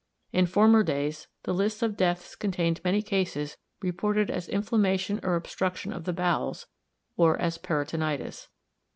In 0.33 0.47
former 0.47 0.81
days, 0.81 1.27
the 1.43 1.53
lists 1.53 1.83
of 1.83 1.95
deaths 1.95 2.35
contained 2.35 2.81
many 2.83 3.03
cases 3.03 3.55
reported 3.83 4.31
as 4.31 4.49
inflammation 4.49 5.19
or 5.21 5.35
obstruction 5.35 5.93
of 5.93 6.05
the 6.05 6.11
bowels, 6.13 6.65
or 7.17 7.39
as 7.39 7.59
peritonitis. 7.59 8.47